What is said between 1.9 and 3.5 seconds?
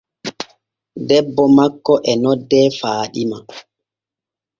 e noddee faaɗima.